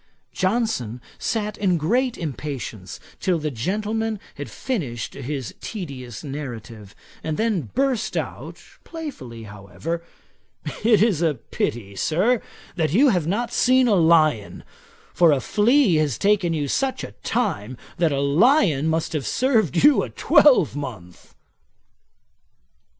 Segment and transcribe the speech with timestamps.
[0.33, 7.69] Johnson sat in great impatience till the gentleman had finished his tedious narrative, and then
[7.75, 10.03] burst out (playfully however,)
[10.83, 12.41] 'It is a pity, Sir,
[12.77, 14.63] that you have not seen a lion;
[15.13, 19.83] for a flea has taken you such a time, that a lion must have served
[19.83, 21.35] you a twelve month.'